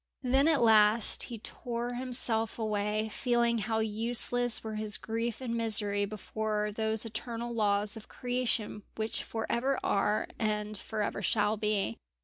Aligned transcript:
Then 0.23 0.47
at 0.47 0.63
last 0.63 1.25
he 1.25 1.37
tore 1.37 1.93
himself 1.93 2.57
away, 2.57 3.07
feeling 3.09 3.59
how 3.59 3.77
useless 3.77 4.63
were 4.63 4.73
his 4.73 4.97
grief 4.97 5.41
and 5.41 5.55
misery 5.55 6.05
before 6.05 6.71
those 6.71 7.05
eternal 7.05 7.53
laws 7.53 7.95
of 7.95 8.07
creation 8.07 8.81
which 8.95 9.21
for 9.23 9.45
ever 9.47 9.79
are, 9.83 10.25
and 10.39 10.75
for 10.75 11.03
ever 11.03 11.21
shall 11.21 11.55
be. 11.55 11.99